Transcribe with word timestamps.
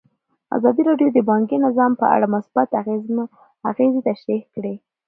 ازادي 0.57 0.81
راډیو 0.89 1.09
د 1.13 1.17
بانکي 1.29 1.55
نظام 1.65 1.91
په 2.01 2.05
اړه 2.15 2.27
مثبت 2.35 2.69
اغېزې 3.71 3.99
تشریح 4.09 4.41
کړي. 4.55 4.75